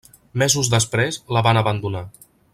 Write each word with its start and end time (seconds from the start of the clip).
Mesos 0.43 0.71
després 0.75 1.21
la 1.37 1.45
van 1.49 1.61
abandonar. 1.63 2.05